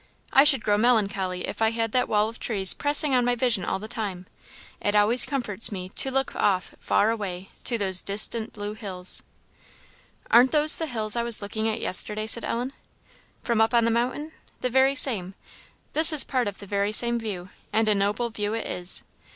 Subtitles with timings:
[0.33, 3.63] I should grow melancholy if I had that wall of trees pressing on my vision
[3.63, 4.25] all the time;
[4.81, 9.21] it always comforts me to look off, far away, to those distant blue hills."
[10.31, 12.73] "Aren't those the hills I was looking at yesterday?" said Ellen.
[13.43, 14.31] "From up on the mountain?
[14.61, 15.35] the very same;
[15.93, 19.03] this is part of the very same view, and a noble view it is.